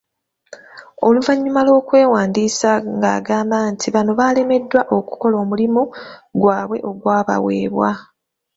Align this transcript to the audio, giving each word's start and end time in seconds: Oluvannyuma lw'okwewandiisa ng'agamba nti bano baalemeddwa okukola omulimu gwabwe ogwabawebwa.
Oluvannyuma 1.07 1.61
lw'okwewandiisa 1.67 2.71
ng'agamba 2.95 3.57
nti 3.71 3.87
bano 3.95 4.11
baalemeddwa 4.19 4.81
okukola 4.97 5.35
omulimu 5.43 5.83
gwabwe 6.41 6.77
ogwabawebwa. 6.89 7.89